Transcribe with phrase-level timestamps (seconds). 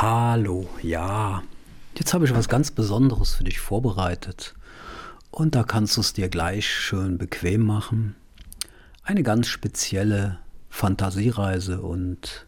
[0.00, 1.42] Hallo, ja.
[1.96, 4.54] Jetzt habe ich was ganz Besonderes für dich vorbereitet.
[5.32, 8.14] Und da kannst du es dir gleich schön bequem machen.
[9.02, 10.38] Eine ganz spezielle
[10.70, 12.46] Fantasiereise und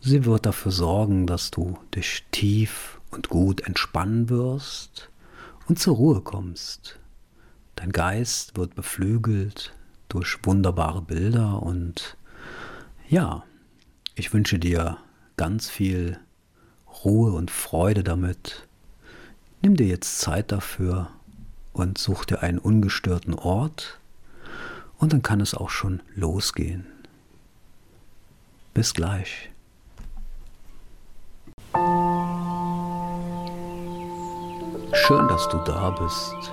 [0.00, 5.10] sie wird dafür sorgen, dass du dich tief und gut entspannen wirst
[5.66, 7.00] und zur Ruhe kommst.
[7.74, 9.74] Dein Geist wird beflügelt
[10.08, 12.16] durch wunderbare Bilder und
[13.08, 13.42] ja,
[14.14, 14.98] ich wünsche dir
[15.40, 16.20] ganz viel
[17.02, 18.68] Ruhe und Freude damit.
[19.62, 21.08] Nimm dir jetzt Zeit dafür
[21.72, 23.98] und such dir einen ungestörten Ort
[24.98, 26.84] und dann kann es auch schon losgehen.
[28.74, 29.48] Bis gleich.
[34.92, 36.52] Schön, dass du da bist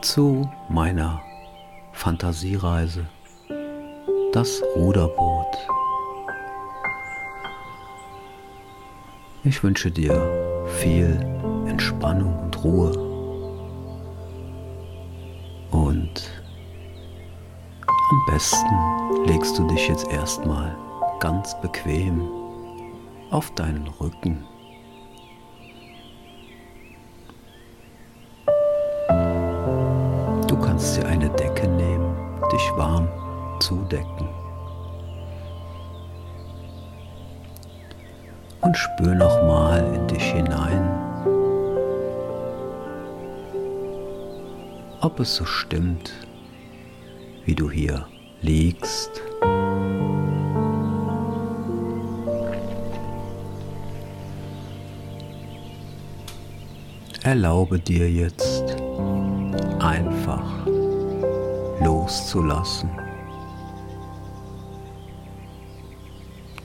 [0.00, 1.20] zu meiner
[1.92, 3.04] Fantasiereise,
[4.32, 5.75] das Ruderboot.
[9.46, 11.20] Ich wünsche dir viel
[11.68, 12.90] Entspannung und Ruhe.
[15.70, 16.42] Und
[17.86, 20.76] am besten legst du dich jetzt erstmal
[21.20, 22.28] ganz bequem
[23.30, 24.44] auf deinen Rücken.
[38.66, 40.82] Und spür nochmal in dich hinein,
[45.00, 46.12] ob es so stimmt,
[47.44, 48.08] wie du hier
[48.40, 49.22] liegst.
[57.22, 58.74] Erlaube dir jetzt
[59.78, 60.66] einfach
[61.80, 62.90] loszulassen.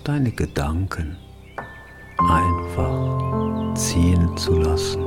[0.03, 1.15] Deine Gedanken
[2.29, 5.05] einfach ziehen zu lassen.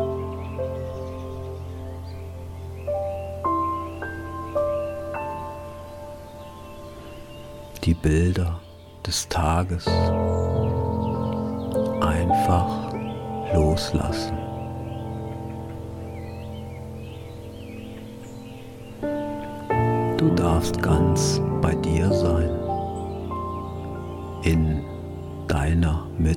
[7.85, 8.59] Die Bilder
[9.07, 9.87] des Tages
[12.01, 12.93] einfach
[13.53, 14.39] loslassen.
[20.17, 22.49] Du darfst ganz bei dir sein,
[24.43, 24.83] in
[25.47, 26.34] deiner Mitte.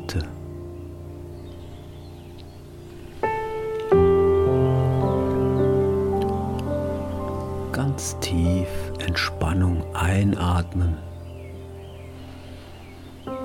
[8.07, 8.67] Ganz tief
[8.99, 10.97] Entspannung einatmen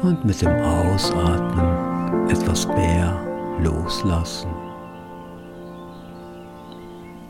[0.02, 3.20] und mit dem Ausatmen etwas mehr
[3.60, 4.50] loslassen,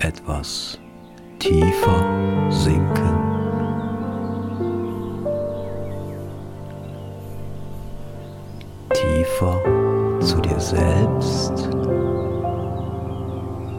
[0.00, 0.78] etwas
[1.38, 3.16] tiefer sinken.
[8.92, 11.70] Tiefer zu dir selbst,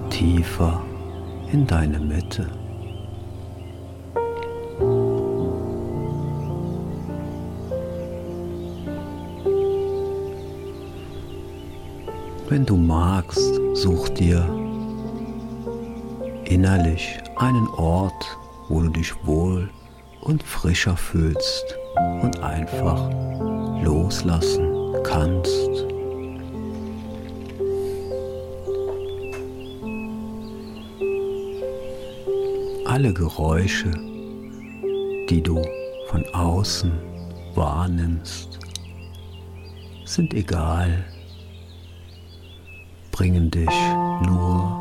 [0.09, 0.81] tiefer
[1.51, 2.47] in deine Mitte.
[12.53, 14.47] Wenn du magst, such dir
[16.45, 18.37] innerlich einen Ort,
[18.69, 19.71] wo du dich wohl
[20.21, 21.75] und frischer fühlst
[22.21, 23.09] und einfach
[23.81, 25.67] loslassen kannst.
[32.85, 33.89] Alle Geräusche,
[35.27, 35.59] die du
[36.05, 36.91] von außen
[37.55, 38.59] wahrnimmst,
[40.05, 41.03] sind egal
[43.13, 43.69] bringen dich
[44.25, 44.79] nur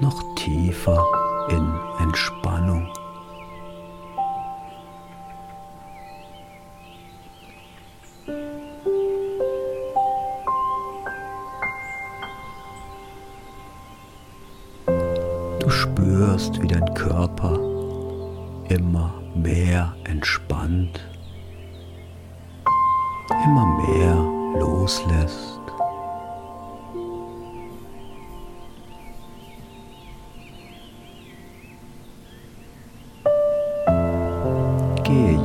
[0.00, 1.00] noch tiefer
[1.48, 2.88] in Entspannung.
[15.60, 17.54] Du spürst, wie dein Körper
[18.68, 21.00] immer mehr entspannt,
[23.44, 24.16] immer mehr
[24.58, 25.53] loslässt.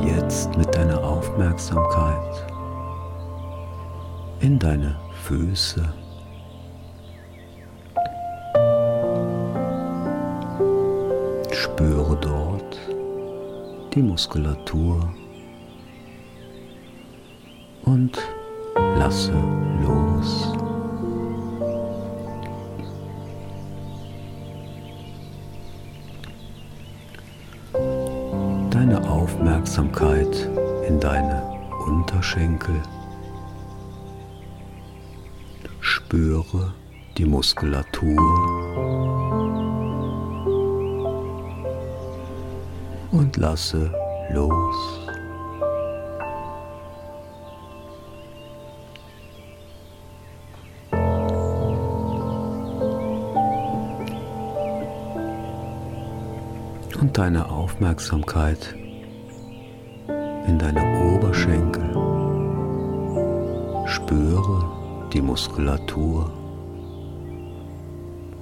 [0.04, 2.46] Jetzt mit deiner Aufmerksamkeit
[4.40, 5.82] in deine Füße.
[11.52, 12.78] Spüre dort
[13.94, 15.12] die Muskulatur
[17.84, 18.18] und
[18.96, 19.32] lasse
[19.82, 20.49] los.
[29.70, 30.50] Aufmerksamkeit
[30.88, 31.44] in deine
[31.86, 32.74] Unterschenkel
[35.80, 36.74] Spüre
[37.16, 38.18] die Muskulatur
[43.12, 43.94] und lasse
[44.32, 44.76] los.
[57.00, 58.74] Und deine Aufmerksamkeit
[60.50, 60.82] in deine
[61.14, 61.88] Oberschenkel.
[63.86, 66.28] Spüre die Muskulatur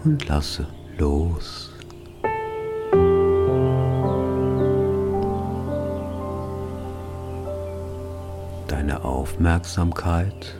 [0.05, 0.67] und lasse
[0.97, 1.71] los.
[8.69, 10.57] Deine Aufmerksamkeit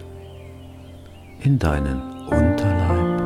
[1.41, 3.19] in deinen Unterleib.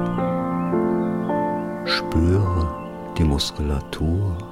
[1.88, 2.68] Spüre
[3.18, 4.51] die Muskulatur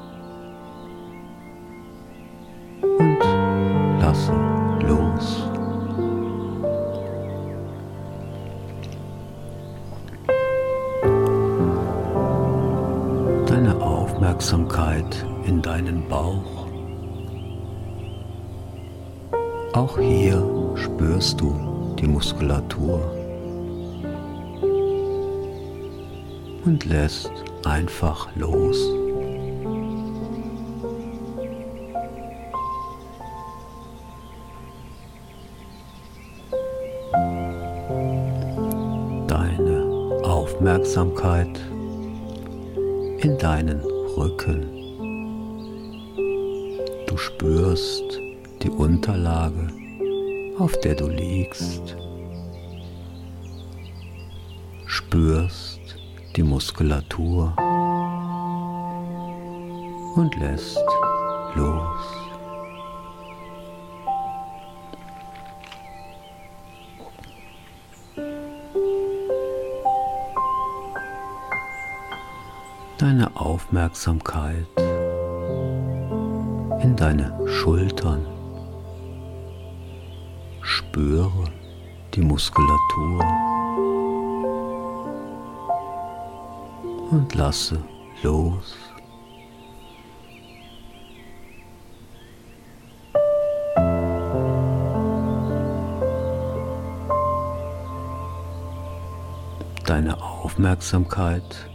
[19.80, 21.54] Auch hier spürst du
[21.98, 23.00] die Muskulatur
[26.66, 27.32] und lässt
[27.64, 28.76] einfach los.
[39.28, 41.58] Deine Aufmerksamkeit
[43.22, 43.80] in deinen
[44.14, 44.66] Rücken.
[47.06, 48.20] Du spürst
[48.62, 49.68] die Unterlage,
[50.58, 51.96] auf der du liegst.
[54.86, 55.80] Spürst
[56.36, 57.54] die Muskulatur
[60.16, 60.78] und lässt
[61.54, 62.20] los.
[73.00, 74.66] deine Aufmerksamkeit
[76.82, 78.39] in deine Schultern.
[80.90, 81.44] Spüre
[82.14, 83.24] die Muskulatur
[87.12, 87.80] und lasse
[88.24, 88.76] los.
[99.86, 101.68] Deine Aufmerksamkeit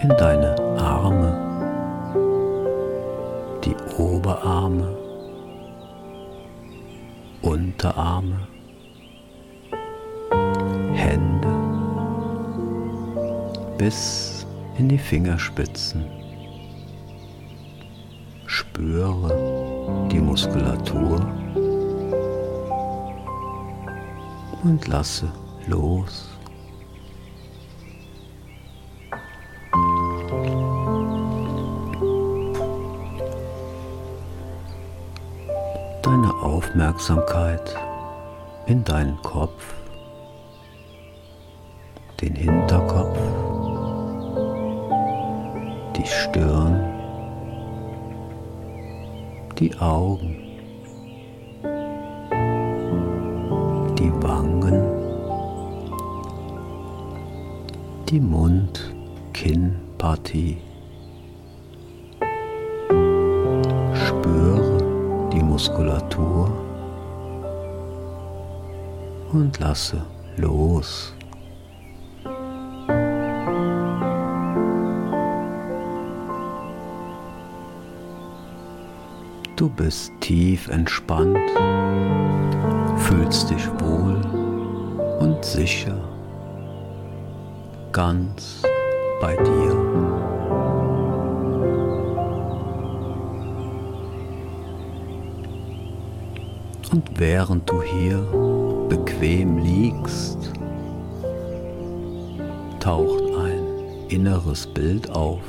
[0.00, 1.36] in deine Arme,
[3.62, 5.01] die Oberarme,
[7.82, 8.46] Unterarme,
[10.94, 11.48] Hände
[13.76, 14.46] bis
[14.78, 16.04] in die Fingerspitzen.
[18.46, 21.26] Spüre die Muskulatur
[24.62, 25.32] und lasse
[25.66, 26.31] los.
[36.72, 37.76] Aufmerksamkeit
[38.64, 39.74] in deinen Kopf,
[42.18, 43.18] den Hinterkopf,
[45.94, 46.82] die Stirn,
[49.58, 50.38] die Augen,
[53.98, 54.82] die Wangen,
[58.08, 60.71] die Mund-Kinnpartie.
[69.32, 70.04] Und lasse
[70.36, 71.14] los.
[79.56, 81.38] Du bist tief entspannt,
[82.96, 84.20] fühlst dich wohl
[85.20, 85.96] und sicher,
[87.92, 88.62] ganz
[89.20, 89.72] bei dir.
[96.90, 98.51] Und während du hier
[99.22, 100.52] bequem liegst,
[102.80, 105.44] taucht ein inneres Bild auf.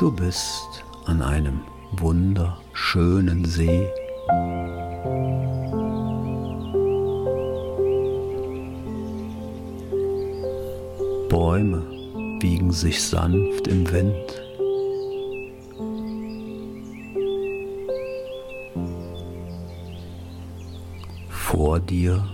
[0.00, 1.60] Du bist an einem
[1.92, 3.88] wunderschönen See.
[11.28, 11.86] Bäume
[12.40, 14.51] wiegen sich sanft im Wind.
[21.92, 22.26] Dir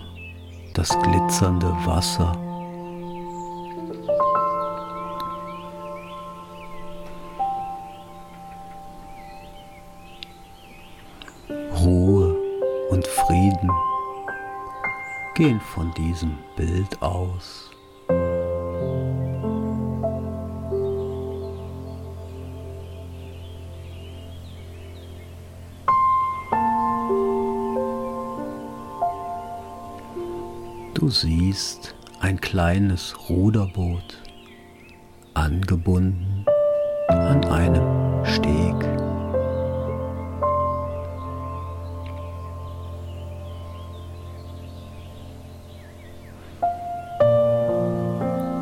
[0.73, 2.31] das glitzernde Wasser.
[11.77, 12.35] Ruhe
[13.05, 13.69] Frieden
[15.35, 17.68] gehen von diesem Bild aus.
[30.99, 34.21] Du siehst ein kleines Ruderboot
[35.33, 36.45] angebunden
[37.07, 38.75] an einem Steg.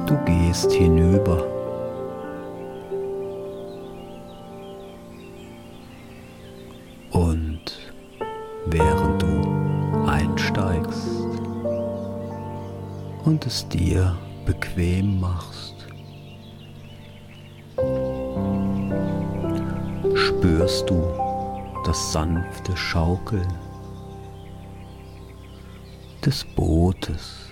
[0.06, 1.57] Du gehst hinüber.
[13.48, 15.88] Es dir bequem machst,
[20.16, 21.02] spürst du
[21.86, 23.48] das sanfte Schaukeln
[26.26, 27.48] des Bootes.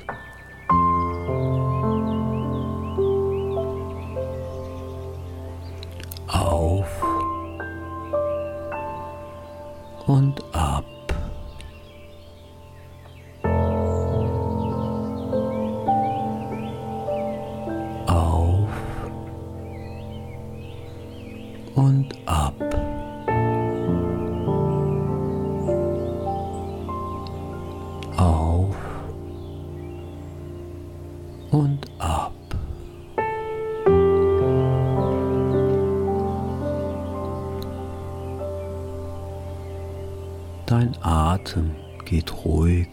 [41.45, 41.75] Atem
[42.05, 42.87] geht ruhig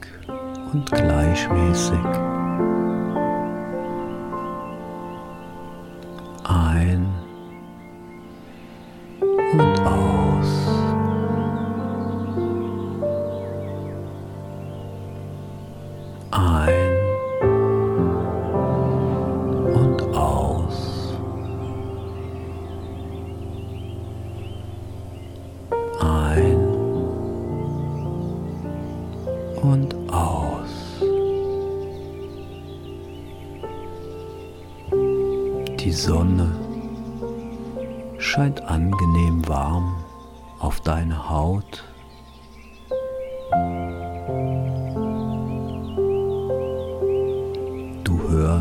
[0.75, 2.41] und gleichmäßig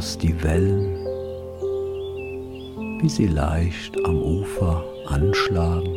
[0.02, 0.96] hörst die Wellen,
[3.00, 5.96] wie sie leicht am Ufer anschlagen.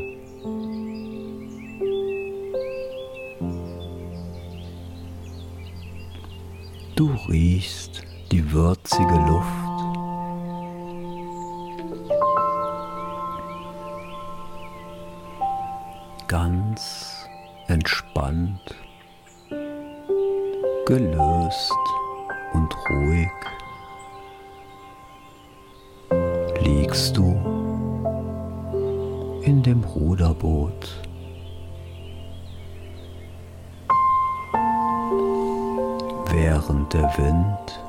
[6.96, 9.48] Du riechst die würzige Luft.
[16.28, 17.26] Ganz
[17.68, 18.74] entspannt,
[20.84, 21.93] gelöst
[36.34, 37.80] während der Wind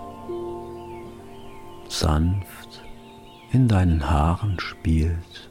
[1.88, 2.84] sanft
[3.52, 5.50] in deinen Haaren spielt.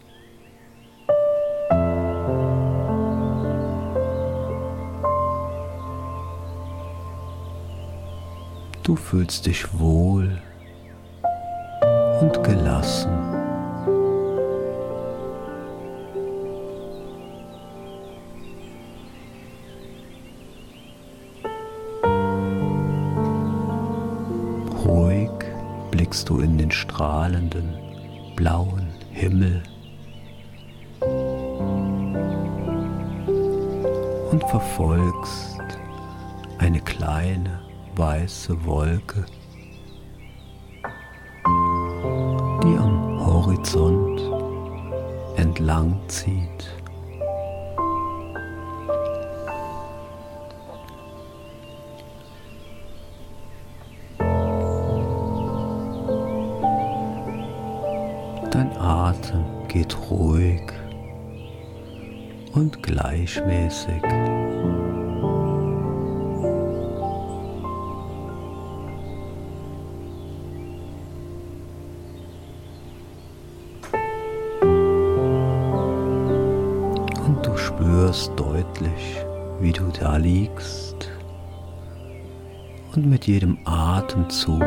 [8.84, 10.40] Du fühlst dich wohl
[12.20, 13.33] und gelassen.
[26.14, 27.75] Blickst du in den strahlenden
[28.37, 29.64] blauen Himmel
[34.30, 35.59] und verfolgst
[36.59, 37.59] eine kleine
[37.97, 39.26] weiße Wolke,
[42.62, 44.21] die am Horizont
[45.37, 46.83] entlang zieht.
[59.84, 60.62] Geht ruhig
[62.54, 64.02] und gleichmäßig.
[77.26, 79.24] Und du spürst deutlich,
[79.60, 81.10] wie du da liegst
[82.94, 84.62] und mit jedem Atemzug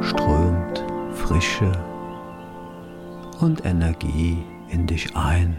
[0.00, 1.93] strömt Frische
[3.40, 5.56] und Energie in dich ein.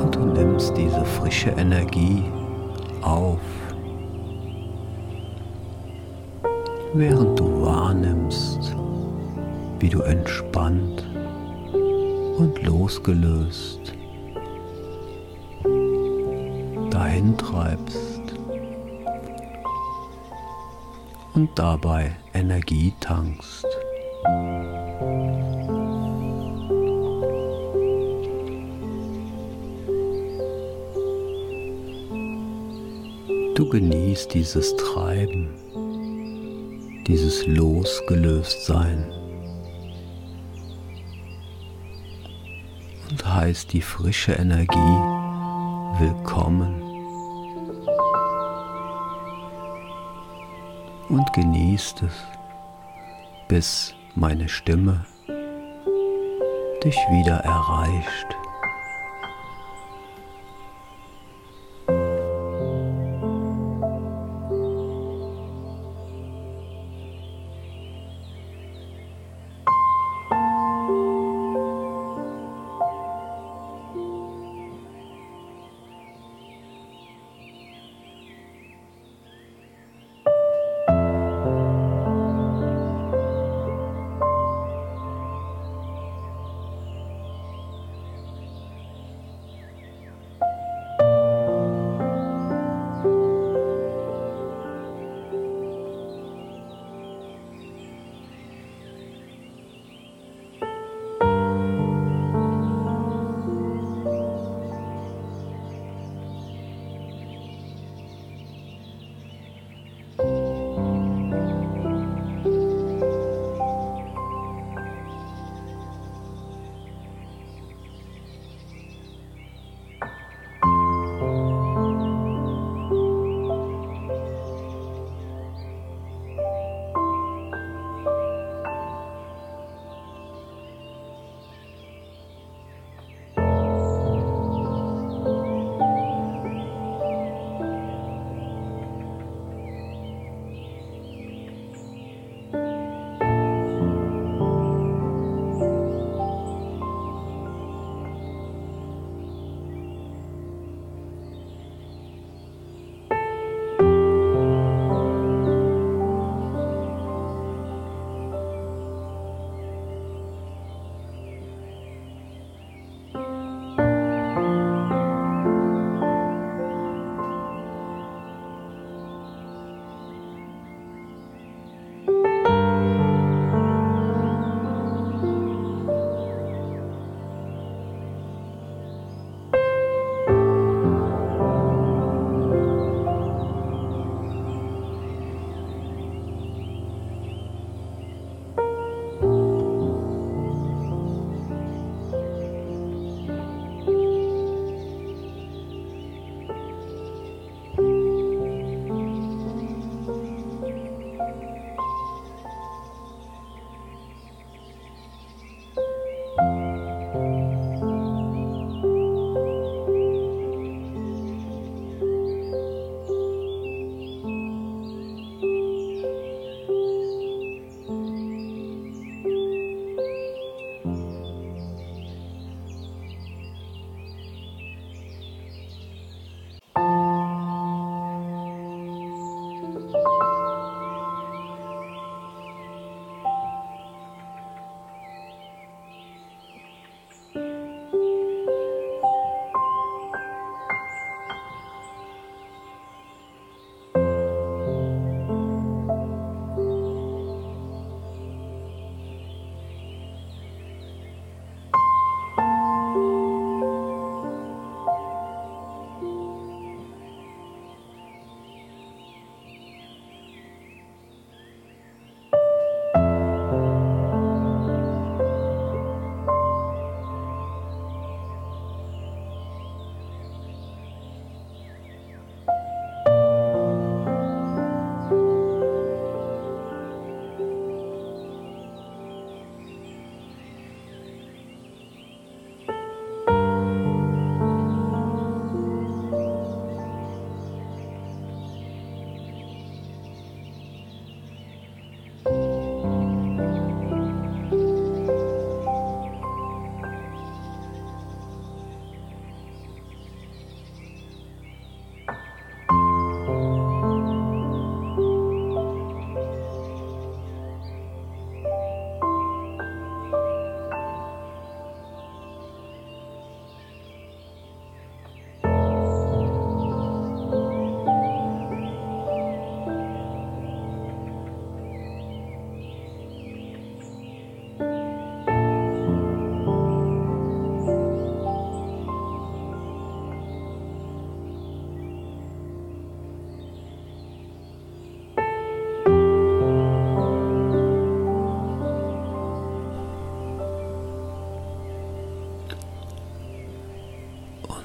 [0.00, 2.24] Und du nimmst diese frische Energie
[3.02, 3.40] auf,
[6.94, 8.74] während du wahrnimmst,
[9.78, 11.06] wie du entspannt
[12.38, 13.97] und losgelöst
[17.18, 17.36] dahin
[21.34, 23.66] und dabei Energie tankst.
[33.54, 35.48] Du genießt dieses Treiben,
[37.06, 39.10] dieses Losgelöstsein
[43.10, 44.76] und heißt die frische Energie
[45.98, 46.87] willkommen
[51.08, 52.12] und genießt es,
[53.48, 55.04] bis meine Stimme
[56.84, 58.37] dich wieder erreicht.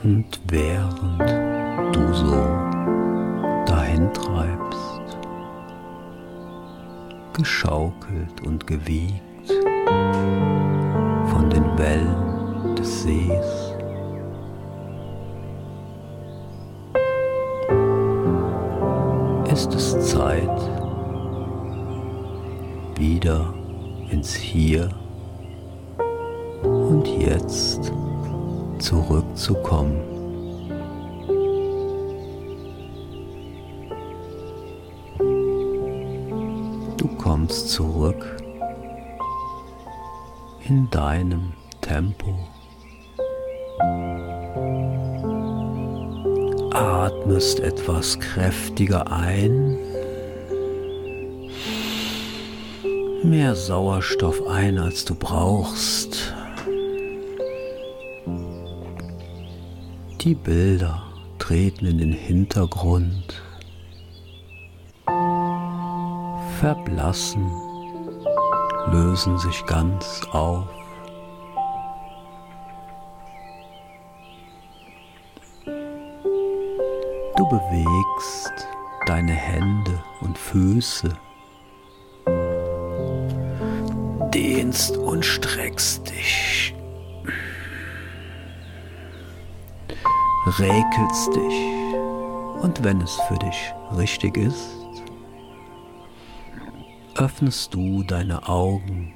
[0.03, 2.35] Und während du so
[3.65, 5.17] dahin treibst,
[7.31, 9.47] geschaukelt und gewiegt
[11.31, 13.73] von den Wellen des Sees,
[19.53, 20.69] ist es Zeit,
[22.97, 23.53] wieder
[24.09, 24.89] ins Hier
[26.63, 27.93] und Jetzt
[28.79, 29.99] zurückzukommen.
[36.97, 38.37] Du kommst zurück
[40.67, 42.33] in deinem Tempo.
[46.71, 49.77] Atmest etwas kräftiger ein,
[53.23, 56.33] mehr Sauerstoff ein, als du brauchst.
[60.23, 61.03] Die Bilder
[61.37, 63.43] treten in den Hintergrund,
[66.59, 67.51] verblassen,
[68.89, 70.69] lösen sich ganz auf.
[77.35, 78.53] Du bewegst
[79.05, 81.09] deine Hände und Füße,
[84.33, 86.73] dehnst und streckst dich.
[90.45, 91.73] Räkelst dich
[92.61, 94.75] und wenn es für dich richtig ist,
[97.15, 99.13] öffnest du deine Augen.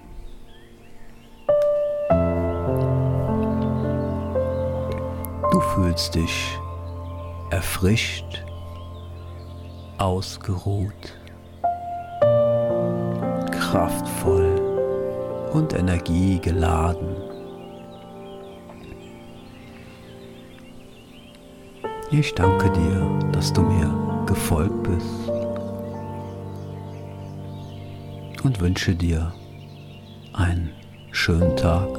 [5.52, 6.58] Du fühlst dich
[7.50, 8.46] erfrischt,
[9.98, 11.18] ausgeruht,
[13.52, 14.62] kraftvoll
[15.54, 17.37] und energiegeladen.
[22.10, 25.30] Ich danke dir, dass du mir gefolgt bist
[28.44, 29.34] und wünsche dir
[30.32, 30.72] einen
[31.12, 31.90] schönen Tag.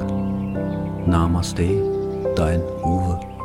[1.07, 3.38] Namaste, dein Uwe.